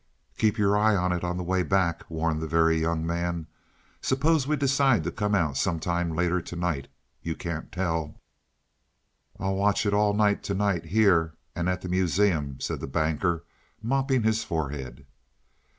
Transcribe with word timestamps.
"Keep 0.39 0.57
your 0.57 0.75
eye 0.75 0.95
on 0.95 1.11
it 1.11 1.23
on 1.23 1.37
the 1.37 1.43
way 1.43 1.61
back," 1.61 2.09
warned 2.09 2.41
the 2.41 2.47
Very 2.47 2.81
Young 2.81 3.05
Man. 3.05 3.45
"Suppose 4.01 4.47
we 4.47 4.55
decide 4.55 5.03
to 5.03 5.11
come 5.11 5.35
out 5.35 5.57
some 5.57 5.79
time 5.79 6.15
later 6.15 6.41
to 6.41 6.55
night 6.55 6.87
you 7.21 7.35
can't 7.35 7.71
tell." 7.71 8.15
"I'll 9.39 9.53
watch 9.53 9.85
it 9.85 9.93
all 9.93 10.15
night 10.15 10.41
to 10.45 10.55
night, 10.55 10.85
here 10.85 11.35
and 11.55 11.69
at 11.69 11.81
the 11.81 11.87
Museum," 11.87 12.59
said 12.59 12.79
the 12.79 12.87
Banker, 12.87 13.43
mopping 13.83 14.23
his 14.23 14.43
forehead. 14.43 15.05